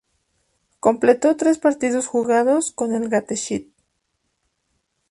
[0.79, 3.65] Completó tres partidos jugados con el Gateshead.